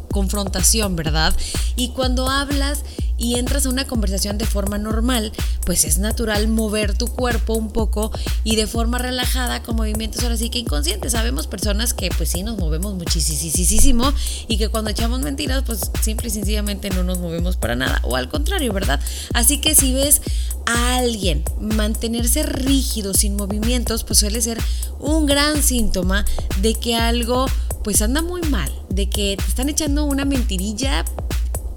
confrontación, 0.09 0.95
¿verdad? 0.95 1.35
Y 1.75 1.89
cuando 1.89 2.29
hablas 2.29 2.83
y 3.17 3.35
entras 3.35 3.65
a 3.65 3.69
una 3.69 3.85
conversación 3.85 4.37
de 4.37 4.45
forma 4.45 4.77
normal, 4.77 5.31
pues 5.65 5.85
es 5.85 5.97
natural 5.97 6.47
mover 6.47 6.95
tu 6.95 7.07
cuerpo 7.07 7.53
un 7.55 7.71
poco 7.71 8.11
y 8.43 8.55
de 8.55 8.67
forma 8.67 8.99
relajada 8.99 9.63
con 9.63 9.75
movimientos 9.75 10.23
ahora 10.23 10.37
sí 10.37 10.49
que 10.49 10.59
inconscientes. 10.59 11.13
Sabemos 11.13 11.47
personas 11.47 11.93
que 11.93 12.09
pues 12.15 12.29
sí 12.29 12.43
nos 12.43 12.57
movemos 12.57 12.93
muchísimo 12.93 14.13
y 14.47 14.57
que 14.57 14.69
cuando 14.69 14.91
echamos 14.91 15.21
mentiras 15.21 15.63
pues 15.65 15.91
simple 16.01 16.27
y 16.27 16.31
sencillamente 16.31 16.89
no 16.91 17.03
nos 17.03 17.19
movemos 17.19 17.56
para 17.59 17.75
nada 17.75 17.99
o 18.03 18.15
al 18.15 18.29
contrario, 18.29 18.73
¿verdad? 18.73 18.99
Así 19.33 19.59
que 19.59 19.75
si 19.75 19.93
ves 19.93 20.21
a 20.65 20.97
alguien 20.97 21.43
mantenerse 21.59 22.43
rígido 22.43 23.13
sin 23.13 23.35
movimientos 23.35 24.03
pues 24.03 24.19
suele 24.19 24.41
ser 24.41 24.57
un 24.99 25.25
gran 25.25 25.63
síntoma 25.63 26.25
de 26.61 26.73
que 26.73 26.95
algo 26.95 27.45
pues 27.83 28.01
anda 28.01 28.21
muy 28.21 28.41
mal, 28.41 28.71
de 28.89 29.09
que 29.09 29.37
te 29.37 29.45
están 29.47 29.69
echando 29.69 30.03
una 30.05 30.25
mentirilla 30.25 31.05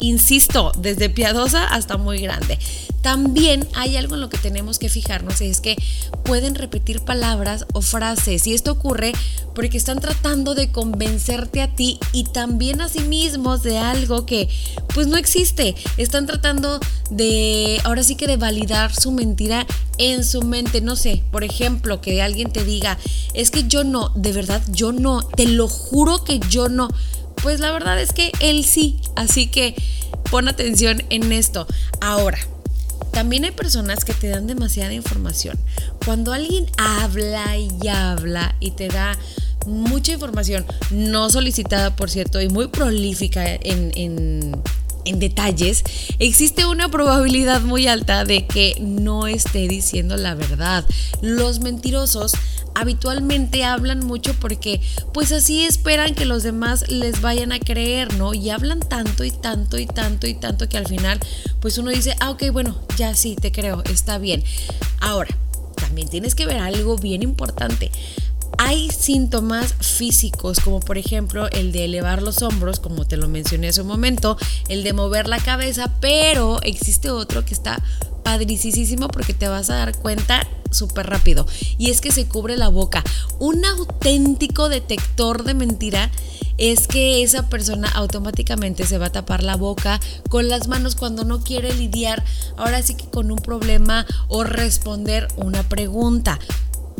insisto, 0.00 0.72
desde 0.78 1.10
piadosa 1.10 1.64
hasta 1.64 1.96
muy 1.96 2.18
grande. 2.18 2.58
También 3.02 3.66
hay 3.74 3.96
algo 3.96 4.14
en 4.14 4.20
lo 4.20 4.28
que 4.28 4.36
tenemos 4.36 4.78
que 4.78 4.90
fijarnos, 4.90 5.40
es 5.40 5.60
que 5.60 5.76
pueden 6.24 6.54
repetir 6.54 7.00
palabras 7.00 7.64
o 7.72 7.80
frases 7.80 8.46
y 8.46 8.52
esto 8.52 8.72
ocurre 8.72 9.12
porque 9.54 9.78
están 9.78 10.00
tratando 10.00 10.54
de 10.54 10.70
convencerte 10.70 11.62
a 11.62 11.74
ti 11.74 11.98
y 12.12 12.24
también 12.24 12.80
a 12.82 12.88
sí 12.88 13.00
mismos 13.00 13.62
de 13.62 13.78
algo 13.78 14.26
que 14.26 14.48
pues 14.94 15.06
no 15.06 15.16
existe. 15.16 15.74
Están 15.96 16.26
tratando 16.26 16.78
de, 17.10 17.80
ahora 17.84 18.02
sí 18.02 18.16
que 18.16 18.26
de 18.26 18.36
validar 18.36 18.94
su 18.94 19.12
mentira 19.12 19.66
en 19.98 20.24
su 20.24 20.42
mente. 20.42 20.80
No 20.80 20.94
sé, 20.94 21.22
por 21.30 21.42
ejemplo, 21.42 22.00
que 22.00 22.22
alguien 22.22 22.52
te 22.52 22.64
diga, 22.64 22.98
es 23.34 23.50
que 23.50 23.64
yo 23.64 23.82
no, 23.82 24.10
de 24.10 24.32
verdad, 24.32 24.62
yo 24.68 24.92
no, 24.92 25.22
te 25.22 25.46
lo 25.46 25.68
juro 25.68 26.24
que 26.24 26.38
yo 26.50 26.68
no. 26.68 26.88
Pues 27.42 27.60
la 27.60 27.72
verdad 27.72 28.00
es 28.00 28.12
que 28.12 28.32
él 28.40 28.64
sí, 28.64 29.00
así 29.16 29.46
que 29.46 29.74
pon 30.30 30.48
atención 30.48 31.02
en 31.10 31.32
esto. 31.32 31.66
Ahora, 32.00 32.38
también 33.12 33.44
hay 33.44 33.50
personas 33.50 34.04
que 34.04 34.14
te 34.14 34.28
dan 34.28 34.46
demasiada 34.46 34.92
información. 34.92 35.58
Cuando 36.04 36.32
alguien 36.32 36.66
habla 36.76 37.56
y 37.56 37.88
habla 37.88 38.54
y 38.60 38.72
te 38.72 38.88
da 38.88 39.18
mucha 39.66 40.12
información, 40.12 40.64
no 40.90 41.28
solicitada 41.30 41.96
por 41.96 42.10
cierto, 42.10 42.40
y 42.40 42.48
muy 42.48 42.68
prolífica 42.68 43.46
en, 43.46 43.92
en, 43.94 44.62
detalles, 45.18 45.82
existe 46.20 46.66
una 46.66 46.88
probabilidad 46.88 47.62
muy 47.62 47.88
alta 47.88 48.24
de 48.24 48.46
que 48.46 48.76
no 48.80 49.26
esté 49.26 49.66
diciendo 49.66 50.16
la 50.16 50.36
verdad. 50.36 50.84
Los 51.20 51.58
mentirosos 51.58 52.32
habitualmente 52.74 53.64
hablan 53.64 54.06
mucho 54.06 54.34
porque 54.34 54.80
pues 55.12 55.32
así 55.32 55.64
esperan 55.64 56.14
que 56.14 56.24
los 56.24 56.42
demás 56.42 56.88
les 56.90 57.20
vayan 57.20 57.52
a 57.52 57.60
creer, 57.60 58.14
¿no? 58.14 58.34
Y 58.34 58.50
hablan 58.50 58.80
tanto 58.80 59.24
y 59.24 59.30
tanto 59.30 59.78
y 59.78 59.86
tanto 59.86 60.26
y 60.26 60.34
tanto 60.34 60.68
que 60.68 60.78
al 60.78 60.86
final 60.86 61.18
pues 61.60 61.78
uno 61.78 61.90
dice, 61.90 62.14
ah, 62.20 62.30
ok, 62.30 62.44
bueno, 62.52 62.76
ya 62.96 63.14
sí, 63.14 63.36
te 63.36 63.52
creo, 63.52 63.82
está 63.84 64.18
bien. 64.18 64.42
Ahora, 65.00 65.28
también 65.76 66.08
tienes 66.08 66.34
que 66.34 66.46
ver 66.46 66.58
algo 66.58 66.96
bien 66.96 67.22
importante. 67.22 67.90
Hay 68.58 68.90
síntomas 68.90 69.74
físicos, 69.80 70.60
como 70.60 70.80
por 70.80 70.98
ejemplo 70.98 71.48
el 71.50 71.72
de 71.72 71.86
elevar 71.86 72.22
los 72.22 72.42
hombros, 72.42 72.78
como 72.78 73.06
te 73.06 73.16
lo 73.16 73.26
mencioné 73.26 73.68
hace 73.68 73.80
un 73.80 73.86
momento, 73.86 74.36
el 74.68 74.84
de 74.84 74.92
mover 74.92 75.28
la 75.28 75.38
cabeza, 75.38 75.94
pero 76.00 76.60
existe 76.62 77.10
otro 77.10 77.44
que 77.44 77.54
está 77.54 77.82
padricísimo 78.22 79.08
porque 79.08 79.34
te 79.34 79.48
vas 79.48 79.70
a 79.70 79.76
dar 79.76 79.96
cuenta 79.96 80.46
súper 80.70 81.06
rápido. 81.06 81.46
Y 81.78 81.90
es 81.90 82.00
que 82.00 82.12
se 82.12 82.26
cubre 82.26 82.56
la 82.56 82.68
boca. 82.68 83.02
Un 83.38 83.64
auténtico 83.64 84.68
detector 84.68 85.44
de 85.44 85.54
mentira 85.54 86.10
es 86.58 86.86
que 86.86 87.22
esa 87.22 87.48
persona 87.48 87.88
automáticamente 87.88 88.86
se 88.86 88.98
va 88.98 89.06
a 89.06 89.12
tapar 89.12 89.42
la 89.42 89.56
boca 89.56 89.98
con 90.28 90.48
las 90.48 90.68
manos 90.68 90.94
cuando 90.94 91.24
no 91.24 91.42
quiere 91.42 91.72
lidiar 91.72 92.22
ahora 92.58 92.82
sí 92.82 92.94
que 92.94 93.06
con 93.06 93.30
un 93.30 93.38
problema 93.38 94.06
o 94.28 94.44
responder 94.44 95.26
una 95.36 95.62
pregunta. 95.62 96.38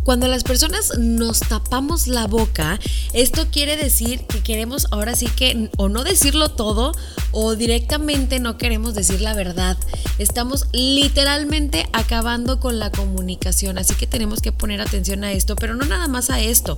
Cuando 0.05 0.29
las 0.29 0.45
personas 0.45 0.99
nos 0.99 1.41
tapamos 1.41 2.07
la 2.07 2.27
boca, 2.27 2.81
esto 3.13 3.49
quiere 3.51 3.77
decir 3.77 4.27
que 4.27 4.43
queremos 4.43 4.87
ahora 4.91 5.15
sí 5.15 5.27
que 5.27 5.71
o 5.77 5.89
no 5.89 6.05
decirlo 6.05 6.51
todo 6.51 6.93
o 7.33 7.55
directamente 7.55 8.41
no 8.41 8.57
queremos 8.57 8.95
decir 8.95 9.21
la 9.21 9.35
verdad. 9.35 9.77
Estamos 10.19 10.67
literalmente 10.73 11.87
acabando 11.93 12.61
con 12.61 12.79
la 12.79 12.91
comunicación, 12.91 13.79
así 13.79 13.95
que 13.95 14.07
tenemos 14.07 14.41
que 14.41 14.53
poner 14.53 14.81
atención 14.81 15.23
a 15.23 15.33
esto, 15.33 15.55
pero 15.55 15.75
no 15.75 15.85
nada 15.85 16.09
más 16.09 16.31
a 16.31 16.41
esto, 16.41 16.77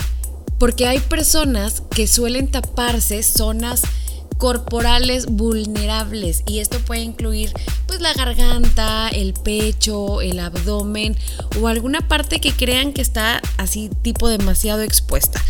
porque 0.59 0.87
hay 0.87 0.99
personas 0.99 1.83
que 1.91 2.07
suelen 2.07 2.50
taparse 2.50 3.23
zonas 3.23 3.83
corporales 4.39 5.27
vulnerables 5.27 6.43
y 6.47 6.59
esto 6.59 6.79
puede 6.81 7.03
incluir 7.03 7.53
pues 7.87 8.01
la 8.01 8.12
garganta, 8.15 9.09
el 9.09 9.35
pecho, 9.35 10.21
el 10.21 10.41
abdomen 10.41 11.17
o 11.61 11.69
alguna 11.69 12.07
parte 12.09 12.41
que 12.41 12.53
crean 12.53 12.93
que 12.93 13.03
está 13.03 13.41
así 13.57 13.91
tipo 14.03 14.29
demasiado 14.29 14.83
expuesta. 14.83 15.43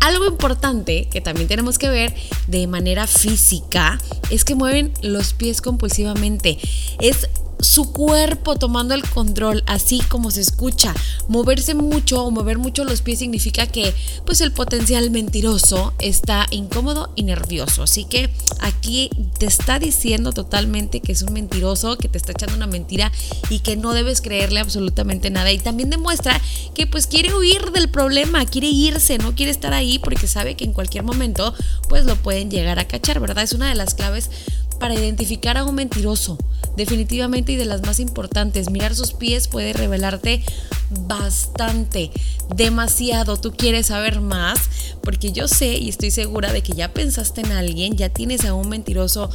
Algo 0.00 0.26
importante 0.26 1.08
que 1.10 1.20
también 1.20 1.48
tenemos 1.48 1.78
que 1.78 1.88
ver 1.88 2.14
de 2.46 2.66
manera 2.66 3.06
física 3.06 3.98
es 4.30 4.44
que 4.44 4.54
mueven 4.54 4.92
los 5.02 5.34
pies 5.34 5.60
compulsivamente. 5.60 6.58
Es 7.00 7.28
su 7.62 7.92
cuerpo 7.92 8.56
tomando 8.56 8.94
el 8.94 9.08
control, 9.08 9.62
así 9.66 10.00
como 10.08 10.30
se 10.30 10.40
escucha. 10.40 10.94
Moverse 11.28 11.74
mucho 11.74 12.24
o 12.24 12.30
mover 12.30 12.58
mucho 12.58 12.84
los 12.84 13.02
pies 13.02 13.18
significa 13.18 13.66
que 13.66 13.94
pues 14.24 14.40
el 14.40 14.52
potencial 14.52 15.10
mentiroso 15.10 15.92
está 15.98 16.46
incómodo 16.50 17.12
y 17.16 17.22
nervioso. 17.22 17.82
Así 17.82 18.04
que 18.04 18.30
aquí 18.60 19.10
te 19.38 19.46
está 19.46 19.78
diciendo 19.78 20.32
totalmente 20.32 21.00
que 21.00 21.12
es 21.12 21.22
un 21.22 21.32
mentiroso, 21.32 21.98
que 21.98 22.08
te 22.08 22.18
está 22.18 22.32
echando 22.32 22.56
una 22.56 22.66
mentira 22.66 23.12
y 23.48 23.60
que 23.60 23.76
no 23.76 23.92
debes 23.92 24.20
creerle 24.20 24.60
absolutamente 24.60 25.30
nada. 25.30 25.52
Y 25.52 25.58
también 25.58 25.90
demuestra 25.90 26.40
que 26.74 26.86
pues 26.86 27.06
quiere 27.06 27.34
huir 27.34 27.72
del 27.72 27.90
problema, 27.90 28.46
quiere 28.46 28.68
irse, 28.68 29.18
no 29.18 29.34
quiere 29.34 29.52
estar 29.52 29.74
ahí 29.74 29.98
porque 29.98 30.26
sabe 30.26 30.56
que 30.56 30.64
en 30.64 30.72
cualquier 30.72 31.04
momento 31.04 31.54
pues 31.88 32.04
lo 32.04 32.16
pueden 32.16 32.50
llegar 32.50 32.78
a 32.78 32.88
cachar, 32.88 33.20
¿verdad? 33.20 33.44
Es 33.44 33.52
una 33.52 33.68
de 33.68 33.74
las 33.74 33.94
claves 33.94 34.30
para 34.78 34.94
identificar 34.94 35.58
a 35.58 35.64
un 35.64 35.74
mentiroso. 35.74 36.38
Definitivamente 36.76 37.52
y 37.52 37.56
de 37.56 37.64
las 37.64 37.82
más 37.82 38.00
importantes, 38.00 38.70
mirar 38.70 38.94
sus 38.94 39.12
pies 39.12 39.48
puede 39.48 39.72
revelarte 39.72 40.42
bastante, 40.90 42.10
demasiado. 42.54 43.36
Tú 43.36 43.52
quieres 43.52 43.86
saber 43.86 44.20
más 44.20 44.58
porque 45.02 45.32
yo 45.32 45.48
sé 45.48 45.78
y 45.78 45.88
estoy 45.88 46.10
segura 46.10 46.52
de 46.52 46.62
que 46.62 46.72
ya 46.72 46.92
pensaste 46.92 47.42
en 47.42 47.52
alguien, 47.52 47.96
ya 47.96 48.08
tienes 48.08 48.44
a 48.44 48.54
un 48.54 48.68
mentiroso, 48.68 49.30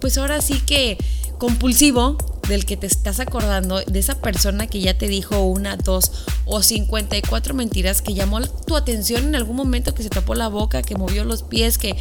pues 0.00 0.18
ahora 0.18 0.40
sí 0.40 0.60
que 0.60 0.98
compulsivo 1.38 2.18
del 2.48 2.66
que 2.66 2.76
te 2.76 2.86
estás 2.86 3.20
acordando, 3.20 3.80
de 3.80 3.98
esa 3.98 4.20
persona 4.20 4.66
que 4.66 4.80
ya 4.80 4.98
te 4.98 5.08
dijo 5.08 5.40
una, 5.42 5.76
dos 5.76 6.10
o 6.44 6.62
54 6.62 7.54
mentiras, 7.54 8.02
que 8.02 8.12
llamó 8.12 8.40
tu 8.40 8.76
atención 8.76 9.24
en 9.24 9.36
algún 9.36 9.56
momento, 9.56 9.94
que 9.94 10.02
se 10.02 10.10
tapó 10.10 10.34
la 10.34 10.48
boca, 10.48 10.82
que 10.82 10.96
movió 10.96 11.24
los 11.24 11.42
pies, 11.42 11.78
que 11.78 11.96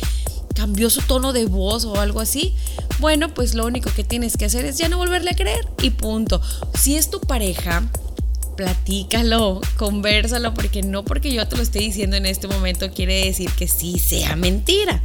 cambió 0.59 0.89
su 0.89 1.01
tono 1.03 1.31
de 1.31 1.45
voz 1.45 1.85
o 1.85 2.01
algo 2.01 2.19
así, 2.19 2.53
bueno, 2.99 3.33
pues 3.33 3.53
lo 3.53 3.65
único 3.65 3.89
que 3.95 4.03
tienes 4.03 4.35
que 4.35 4.43
hacer 4.43 4.65
es 4.65 4.77
ya 4.77 4.89
no 4.89 4.97
volverle 4.97 5.31
a 5.31 5.33
creer 5.33 5.65
y 5.81 5.91
punto. 5.91 6.41
Si 6.77 6.97
es 6.97 7.09
tu 7.09 7.21
pareja, 7.21 7.89
platícalo, 8.57 9.61
conversalo, 9.77 10.53
porque 10.53 10.81
no 10.81 11.05
porque 11.05 11.31
yo 11.31 11.47
te 11.47 11.55
lo 11.55 11.63
esté 11.63 11.79
diciendo 11.79 12.17
en 12.17 12.25
este 12.25 12.49
momento 12.49 12.91
quiere 12.91 13.23
decir 13.23 13.49
que 13.51 13.69
sí 13.69 13.99
sea 13.99 14.35
mentira. 14.35 15.01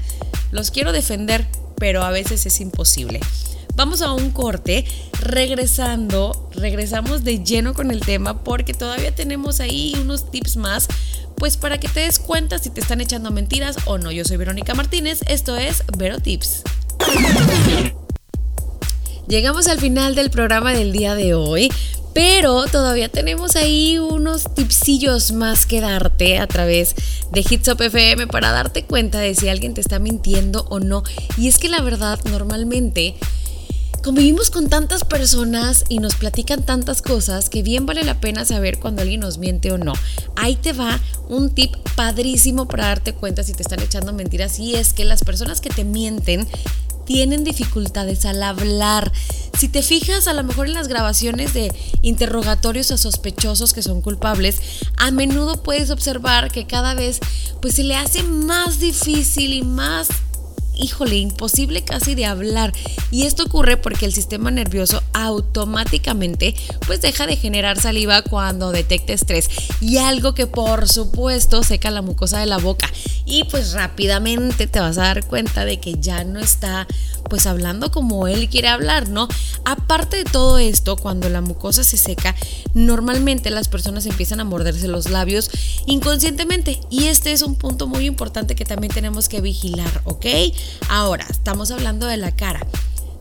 Los 0.50 0.73
quiero 0.73 0.90
defender, 0.90 1.46
pero 1.76 2.02
a 2.02 2.11
veces 2.11 2.46
es 2.46 2.61
imposible. 2.61 3.20
Vamos 3.76 4.02
a 4.02 4.12
un 4.12 4.32
corte, 4.32 4.84
regresando, 5.20 6.50
regresamos 6.52 7.23
de 7.23 7.44
lleno 7.44 7.75
con 7.75 7.92
el 7.92 8.00
tema 8.00 8.42
porque 8.42 8.75
todavía 8.75 9.14
tenemos 9.14 9.61
ahí 9.61 9.94
unos 10.00 10.32
tips 10.32 10.56
más 10.56 10.88
pues 11.44 11.58
para 11.58 11.76
que 11.76 11.88
te 11.88 12.00
des 12.00 12.18
cuenta 12.18 12.58
si 12.58 12.70
te 12.70 12.80
están 12.80 13.02
echando 13.02 13.30
mentiras 13.30 13.76
o 13.84 13.98
no. 13.98 14.10
Yo 14.10 14.24
soy 14.24 14.38
Verónica 14.38 14.72
Martínez, 14.72 15.20
esto 15.26 15.58
es 15.58 15.84
Vero 15.98 16.18
Tips. 16.18 16.62
Llegamos 19.28 19.68
al 19.68 19.78
final 19.78 20.14
del 20.14 20.30
programa 20.30 20.72
del 20.72 20.92
día 20.92 21.14
de 21.14 21.34
hoy, 21.34 21.70
pero 22.14 22.64
todavía 22.64 23.10
tenemos 23.10 23.56
ahí 23.56 23.98
unos 23.98 24.54
tipsillos 24.54 25.32
más 25.32 25.66
que 25.66 25.82
darte 25.82 26.38
a 26.38 26.46
través 26.46 26.94
de 27.30 27.40
Hitsop 27.40 27.78
FM 27.78 28.26
para 28.26 28.50
darte 28.50 28.84
cuenta 28.84 29.18
de 29.18 29.34
si 29.34 29.50
alguien 29.50 29.74
te 29.74 29.82
está 29.82 29.98
mintiendo 29.98 30.64
o 30.70 30.80
no. 30.80 31.02
Y 31.36 31.48
es 31.48 31.58
que 31.58 31.68
la 31.68 31.82
verdad, 31.82 32.18
normalmente 32.24 33.16
Convivimos 34.04 34.50
con 34.50 34.68
tantas 34.68 35.02
personas 35.02 35.87
y 35.88 35.99
nos 35.99 36.16
platican 36.16 36.62
tantas 36.62 37.00
cosas 37.00 37.49
que 37.49 37.62
bien 37.62 37.87
vale 37.87 38.04
la 38.04 38.20
pena 38.20 38.44
saber 38.44 38.78
cuando 38.78 39.00
alguien 39.00 39.20
nos 39.20 39.38
miente 39.38 39.73
o 39.73 39.78
no. 39.78 39.94
Ahí 40.37 40.56
te 40.56 40.75
va 40.75 41.00
un 41.30 41.54
tip 41.54 41.75
padrísimo 41.96 42.68
para 42.68 42.88
darte 42.88 43.14
cuenta 43.14 43.42
si 43.42 43.54
te 43.54 43.62
están 43.62 43.80
echando 43.80 44.12
mentiras 44.12 44.58
y 44.58 44.75
es 44.75 44.92
que 44.92 45.06
las 45.06 45.25
personas 45.25 45.62
que 45.62 45.70
te 45.70 45.84
mienten 45.84 46.46
tienen 47.06 47.44
dificultades 47.44 48.26
al 48.26 48.42
hablar. 48.42 49.11
Si 49.58 49.68
te 49.68 49.82
fijas 49.82 50.28
a 50.28 50.34
lo 50.34 50.44
mejor 50.44 50.66
en 50.66 50.75
las 50.75 50.88
grabaciones 50.88 51.54
de 51.54 51.73
interrogatorios 52.02 52.90
a 52.90 52.99
sospechosos 52.99 53.73
que 53.73 53.80
son 53.80 54.02
culpables, 54.02 54.61
a 54.99 55.12
menudo 55.12 55.62
puedes 55.62 55.88
observar 55.88 56.52
que 56.52 56.66
cada 56.66 56.92
vez 56.92 57.20
pues 57.62 57.76
se 57.76 57.84
le 57.84 57.96
hace 57.96 58.23
más 58.23 58.80
difícil 58.80 59.54
y 59.54 59.62
más 59.62 60.08
híjole, 60.76 61.16
imposible 61.16 61.83
casi 61.83 62.14
de 62.14 62.26
hablar. 62.26 62.73
Y 63.11 63.26
esto 63.26 63.45
ocurre 63.45 63.76
porque 63.76 64.07
el 64.07 64.12
sistema 64.12 64.50
nervioso 64.50 65.02
automáticamente 65.12 66.54
pues 66.87 67.00
deja 67.00 67.26
de 67.26 67.37
generar 67.37 67.81
saliva 67.81 68.23
cuando 68.23 68.73
detecta 68.73 69.12
estrés. 69.12 69.49
Y 69.81 69.99
algo 69.99 70.35
que 70.35 70.47
por 70.47 70.88
supuesto 70.88 71.62
seca 71.62 71.90
la 71.90 72.02
mucosa 72.02 72.38
de 72.38 72.47
la 72.47 72.59
boca. 72.59 72.90
Y 73.26 73.45
pues 73.45 73.73
rápidamente 73.73 74.66
te 74.66 74.81
vas 74.81 74.99
a 74.99 75.02
dar 75.02 75.26
cuenta 75.26 75.64
de 75.64 75.81
que 75.81 75.97
ya 76.00 76.25
no 76.25 76.40
está 76.40 76.87
pues 77.28 77.47
hablando 77.47 77.90
como 77.90 78.28
él 78.28 78.49
quiere 78.49 78.69
hablar, 78.69 79.09
¿no? 79.09 79.28
Aparte 79.64 80.19
de 80.19 80.25
todo 80.25 80.59
esto, 80.59 80.97
cuando 80.97 81.28
la 81.28 81.40
mucosa 81.40 81.83
se 81.83 81.97
seca, 81.97 82.35
normalmente 82.75 83.50
las 83.50 83.69
personas 83.69 84.07
empiezan 84.07 84.40
a 84.40 84.45
morderse 84.45 84.88
los 84.88 85.09
labios 85.09 85.50
inconscientemente. 85.87 86.81
Y 86.90 87.04
este 87.04 87.33
es 87.33 87.43
un 87.43 87.57
punto 87.57 87.87
muy 87.87 88.04
importante 88.04 88.54
que 88.54 88.64
también 88.64 88.93
tenemos 88.93 89.28
que 89.28 89.40
vigilar, 89.40 90.02
¿ok? 90.04 90.26
Ahora, 90.88 91.26
estamos 91.30 91.71
hablando 91.71 92.06
de 92.06 92.16
la 92.16 92.35
cara. 92.35 92.66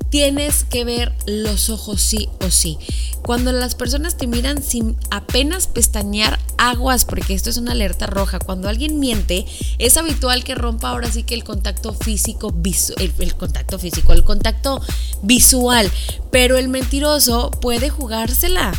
Tienes 0.10 0.64
que 0.64 0.86
ver 0.86 1.12
los 1.26 1.72
ojos 1.72 2.02
sí 2.02 2.30
o 2.46 2.52
sí. 2.52 2.78
Cuando 3.24 3.52
las 3.52 3.74
personas 3.74 4.16
te 4.16 4.28
miran 4.28 4.62
sin 4.62 4.96
apenas 5.10 5.66
pestañear 5.66 6.40
aguas, 6.58 7.06
porque 7.06 7.34
esto 7.34 7.50
es 7.50 7.58
una 7.58 7.72
alerta 7.72 8.06
roja. 8.06 8.38
Cuando 8.38 8.70
alguien 8.70 9.00
miente, 9.00 9.46
es 9.80 9.98
habitual 9.98 10.44
que 10.44 10.56
rompa 10.56 10.90
ahora 10.90 11.12
sí 11.12 11.24
que 11.24 11.34
el 11.34 11.44
contacto 11.44 11.94
físico, 11.94 12.54
el, 12.98 13.36
contacto 13.36 13.80
físico, 13.80 14.14
el 14.14 14.24
contacto 14.24 14.82
visual. 15.24 15.90
Pero 16.32 16.58
el 16.58 16.68
mentiroso 16.68 17.50
puede 17.50 17.90
jugársela 17.90 18.74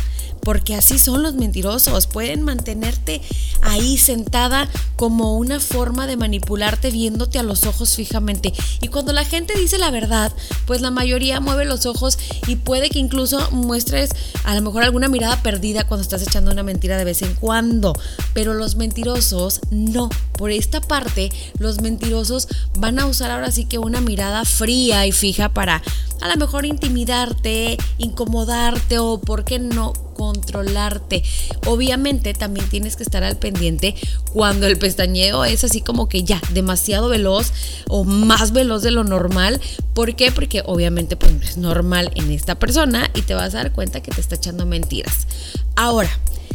porque 0.45 0.75
así 0.75 0.99
son 0.99 1.23
los 1.23 1.33
mentirosos, 1.33 2.07
pueden 2.07 2.43
mantenerte 2.43 3.21
ahí 3.63 3.97
sentada 3.97 4.69
como 4.95 5.35
una 5.35 5.59
forma 5.59 6.05
de 6.07 6.17
manipularte 6.17 6.91
viéndote 6.91 7.39
a 7.39 7.43
los 7.43 7.65
ojos 7.65 7.95
fijamente. 7.95 8.53
Y 8.79 8.87
cuando 8.87 9.11
la 9.11 9.25
gente 9.25 9.59
dice 9.59 9.79
la 9.79 9.91
verdad, 9.91 10.31
pues 10.67 10.81
la 10.81 10.91
mayoría 10.91 11.39
mueve 11.39 11.65
los 11.65 11.87
ojos 11.87 12.17
y 12.47 12.57
puede 12.57 12.89
que 12.89 12.99
incluso 12.99 13.49
muestres 13.51 14.11
a 14.43 14.53
lo 14.53 14.61
mejor 14.61 14.83
alguna 14.83 15.09
mirada 15.09 15.41
perdida 15.41 15.87
cuando 15.87 16.03
estás 16.03 16.21
echando 16.21 16.51
una 16.51 16.63
mentira 16.63 16.97
de 16.97 17.05
vez 17.05 17.23
en 17.23 17.33
cuando. 17.33 17.93
Pero 18.33 18.53
los 18.53 18.75
mentirosos 18.75 19.61
no. 19.71 20.09
Por 20.37 20.51
esta 20.51 20.79
parte, 20.79 21.31
los 21.57 21.81
mentirosos 21.81 22.47
van 22.77 22.99
a 22.99 23.07
usar 23.07 23.31
ahora 23.31 23.51
sí 23.51 23.65
que 23.65 23.79
una 23.79 23.99
mirada 23.99 24.45
fría 24.45 25.07
y 25.07 25.11
fija 25.11 25.49
para 25.49 25.81
a 26.21 26.27
lo 26.29 26.37
mejor 26.37 26.65
intimidarte, 26.65 27.77
incomodarte 27.97 28.99
o, 28.99 29.19
¿por 29.19 29.45
qué 29.45 29.59
no?, 29.59 29.93
controlarte. 30.15 31.23
Obviamente 31.65 32.33
también 32.33 32.69
tienes 32.69 32.95
que 32.95 33.03
estar 33.03 33.23
al 33.23 33.37
pendiente 33.37 33.95
cuando 34.31 34.65
el 34.65 34.77
pestañeo 34.77 35.43
es 35.43 35.63
así 35.63 35.81
como 35.81 36.07
que 36.07 36.23
ya 36.23 36.41
demasiado 36.51 37.09
veloz 37.09 37.51
o 37.89 38.05
más 38.05 38.51
veloz 38.51 38.81
de 38.81 38.91
lo 38.91 39.03
normal. 39.03 39.59
¿Por 39.93 40.15
qué? 40.15 40.31
Porque 40.31 40.63
obviamente 40.65 41.17
pues 41.17 41.33
es 41.43 41.57
normal 41.57 42.11
en 42.15 42.31
esta 42.31 42.55
persona 42.55 43.11
y 43.13 43.23
te 43.23 43.33
vas 43.33 43.53
a 43.55 43.57
dar 43.57 43.73
cuenta 43.73 44.01
que 44.01 44.11
te 44.11 44.21
está 44.21 44.35
echando 44.35 44.65
mentiras. 44.65 45.27
Ahora, 45.75 46.09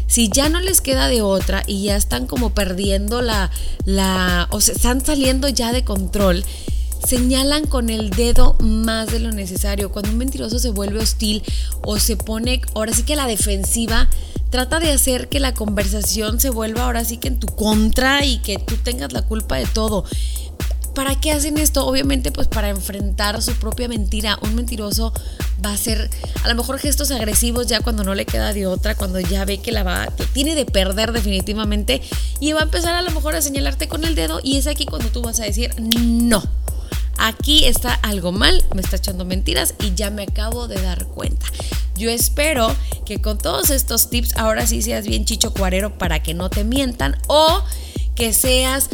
si 0.07 0.29
ya 0.29 0.49
no 0.49 0.61
les 0.61 0.81
queda 0.81 1.09
de 1.09 1.23
otra 1.23 1.62
y 1.67 1.85
ya 1.85 1.97
están 1.97 2.26
como 2.26 2.50
perdiendo 2.50 3.23
la, 3.23 3.50
la, 3.85 4.49
o 4.50 4.61
se 4.61 4.73
están 4.73 5.05
saliendo 5.05 5.49
ya 5.49 5.73
de 5.73 5.85
control, 5.85 6.45
señalan 7.07 7.66
con 7.66 7.90
el 7.90 8.11
dedo 8.11 8.57
más 8.61 9.11
de 9.11 9.21
lo 9.21 9.33
necesario. 9.33 9.90
Cuando 9.90 10.11
un 10.11 10.19
mentiroso 10.19 10.59
se 10.59 10.71
vuelve 10.71 11.00
hostil 11.00 11.42
o 11.83 11.99
se 11.99 12.16
pone 12.16 12.61
ahora 12.75 12.92
sí 12.92 13.02
que 13.02 13.14
a 13.14 13.16
la 13.16 13.26
defensiva, 13.26 14.09
trata 14.50 14.80
de 14.80 14.92
hacer 14.92 15.28
que 15.28 15.40
la 15.40 15.54
conversación 15.54 16.40
se 16.40 16.50
vuelva 16.50 16.85
ahora 16.85 17.04
sí 17.04 17.16
que 17.16 17.28
en 17.28 17.38
tu 17.38 17.47
contra 17.49 18.25
y 18.25 18.38
que 18.38 18.59
tú 18.59 18.76
tengas 18.76 19.12
la 19.12 19.23
culpa 19.23 19.57
de 19.57 19.66
todo. 19.66 20.04
¿Para 20.95 21.14
qué 21.14 21.30
hacen 21.30 21.57
esto? 21.57 21.87
Obviamente 21.87 22.33
pues 22.33 22.49
para 22.49 22.69
enfrentar 22.69 23.40
su 23.42 23.54
propia 23.54 23.88
mentira. 23.88 24.38
Un 24.42 24.57
mentiroso 24.57 25.12
va 25.64 25.71
a 25.71 25.75
hacer 25.75 26.11
a 26.42 26.49
lo 26.49 26.54
mejor 26.57 26.78
gestos 26.78 27.11
agresivos 27.12 27.69
ya 27.69 27.80
cuando 27.80 28.02
no 28.02 28.14
le 28.14 28.26
queda 28.26 28.52
de 28.52 28.66
otra, 28.66 28.97
cuando 28.97 29.21
ya 29.21 29.45
ve 29.45 29.59
que 29.59 29.73
la 29.73 29.85
va, 29.85 30.09
que 30.09 30.25
tiene 30.26 30.54
de 30.54 30.66
perder 30.66 31.12
definitivamente 31.12 32.02
y 32.40 32.52
va 32.52 32.61
a 32.61 32.64
empezar 32.64 32.95
a 32.95 33.02
lo 33.02 33.11
mejor 33.12 33.37
a 33.37 33.42
señalarte 33.42 33.88
con 33.88 34.04
el 34.04 34.14
dedo 34.14 34.40
y 34.42 34.57
es 34.57 34.66
aquí 34.66 34.85
cuando 34.85 35.09
tú 35.11 35.23
vas 35.23 35.38
a 35.38 35.45
decir 35.45 35.71
no 35.78 36.42
aquí 37.19 37.64
está 37.64 37.95
algo 37.95 38.33
mal, 38.33 38.64
me 38.75 38.81
está 38.81 38.97
echando 38.97 39.25
mentiras 39.25 39.75
y 39.80 39.95
ya 39.95 40.11
me 40.11 40.25
acabo 40.25 40.69
de 40.69 40.80
dar 40.80 41.06
cuenta. 41.06 41.47
Yo 41.97 42.11
espero 42.11 42.75
que 43.04 43.21
con 43.21 43.39
todos 43.39 43.71
estos 43.71 44.08
tips 44.11 44.37
ahora 44.37 44.67
sí 44.67 44.82
seas 44.82 45.06
bien 45.06 45.25
chicho 45.25 45.52
cuarero 45.52 45.99
para 45.99 46.23
que 46.23 46.34
no 46.34 46.49
te 46.49 46.65
mientan 46.65 47.17
o 47.26 47.63
que 48.15 48.32
seas 48.32 48.89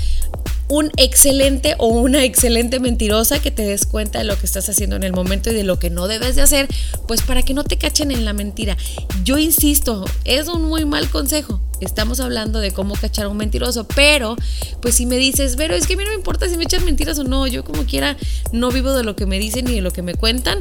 un 0.68 0.90
excelente 0.96 1.74
o 1.78 1.88
una 1.88 2.24
excelente 2.24 2.80
mentirosa 2.80 3.40
que 3.40 3.50
te 3.50 3.62
des 3.62 3.86
cuenta 3.86 4.18
de 4.18 4.24
lo 4.24 4.38
que 4.38 4.46
estás 4.46 4.68
haciendo 4.68 4.96
en 4.96 5.04
el 5.04 5.12
momento 5.12 5.50
y 5.50 5.54
de 5.54 5.62
lo 5.62 5.78
que 5.78 5.90
no 5.90 6.08
debes 6.08 6.34
de 6.36 6.42
hacer, 6.42 6.68
pues 7.06 7.22
para 7.22 7.42
que 7.42 7.54
no 7.54 7.64
te 7.64 7.78
cachen 7.78 8.10
en 8.10 8.24
la 8.24 8.32
mentira. 8.32 8.76
Yo 9.22 9.38
insisto, 9.38 10.04
es 10.24 10.48
un 10.48 10.62
muy 10.62 10.84
mal 10.84 11.08
consejo. 11.08 11.60
Estamos 11.80 12.20
hablando 12.20 12.60
de 12.60 12.72
cómo 12.72 12.94
cachar 12.94 13.26
a 13.26 13.28
un 13.28 13.36
mentiroso, 13.36 13.86
pero 13.94 14.36
pues 14.80 14.94
si 14.94 15.06
me 15.06 15.16
dices, 15.16 15.56
pero 15.56 15.74
es 15.74 15.86
que 15.86 15.94
a 15.94 15.96
mí 15.96 16.04
no 16.04 16.10
me 16.10 16.16
importa 16.16 16.48
si 16.48 16.56
me 16.56 16.64
echan 16.64 16.84
mentiras 16.84 17.18
o 17.18 17.24
no, 17.24 17.46
yo 17.46 17.64
como 17.64 17.84
quiera 17.84 18.16
no 18.52 18.70
vivo 18.70 18.92
de 18.92 19.04
lo 19.04 19.16
que 19.16 19.26
me 19.26 19.38
dicen 19.38 19.66
ni 19.66 19.74
de 19.74 19.80
lo 19.82 19.92
que 19.92 20.02
me 20.02 20.14
cuentan 20.14 20.58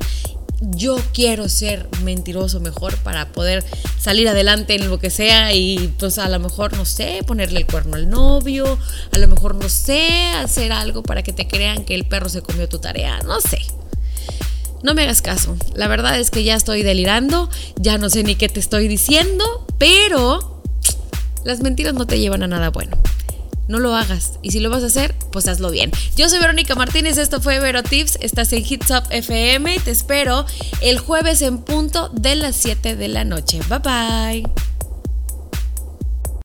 yo 0.61 0.97
quiero 1.13 1.49
ser 1.49 1.87
mentiroso 2.03 2.59
mejor 2.59 2.97
para 2.97 3.31
poder 3.31 3.63
salir 3.99 4.27
adelante 4.27 4.75
en 4.75 4.89
lo 4.89 4.99
que 4.99 5.09
sea 5.09 5.53
y 5.53 5.93
pues 5.99 6.17
a 6.17 6.29
lo 6.29 6.39
mejor, 6.39 6.75
no 6.75 6.85
sé, 6.85 7.21
ponerle 7.25 7.59
el 7.59 7.65
cuerno 7.65 7.95
al 7.95 8.09
novio, 8.09 8.77
a 9.11 9.17
lo 9.17 9.27
mejor, 9.27 9.55
no 9.55 9.69
sé, 9.69 10.09
hacer 10.35 10.71
algo 10.71 11.03
para 11.03 11.23
que 11.23 11.33
te 11.33 11.47
crean 11.47 11.85
que 11.85 11.95
el 11.95 12.05
perro 12.05 12.29
se 12.29 12.41
comió 12.41 12.69
tu 12.69 12.79
tarea, 12.79 13.19
no 13.23 13.41
sé. 13.41 13.59
No 14.83 14.93
me 14.93 15.03
hagas 15.03 15.21
caso, 15.21 15.57
la 15.73 15.87
verdad 15.87 16.19
es 16.19 16.29
que 16.29 16.43
ya 16.43 16.55
estoy 16.55 16.83
delirando, 16.83 17.49
ya 17.77 17.97
no 17.97 18.09
sé 18.09 18.23
ni 18.23 18.35
qué 18.35 18.49
te 18.49 18.59
estoy 18.59 18.87
diciendo, 18.87 19.65
pero 19.79 20.54
las 21.45 21.61
mentiras 21.61 21.93
no 21.93 22.05
te 22.05 22.19
llevan 22.19 22.43
a 22.43 22.47
nada 22.47 22.69
bueno 22.69 22.97
no 23.67 23.79
lo 23.79 23.95
hagas. 23.95 24.33
Y 24.41 24.51
si 24.51 24.59
lo 24.59 24.69
vas 24.69 24.83
a 24.83 24.87
hacer, 24.87 25.15
pues 25.31 25.47
hazlo 25.47 25.71
bien. 25.71 25.91
Yo 26.15 26.29
soy 26.29 26.39
Verónica 26.39 26.75
Martínez, 26.75 27.17
esto 27.17 27.41
fue 27.41 27.59
Vero 27.59 27.83
Tips, 27.83 28.17
estás 28.21 28.53
en 28.53 28.63
Hits 28.67 28.91
Up 28.91 29.03
FM, 29.09 29.79
te 29.79 29.91
espero 29.91 30.45
el 30.81 30.99
jueves 30.99 31.41
en 31.41 31.59
punto 31.59 32.09
de 32.09 32.35
las 32.35 32.55
7 32.55 32.95
de 32.95 33.07
la 33.07 33.23
noche. 33.23 33.59
Bye 33.69 33.79
bye. 33.79 34.74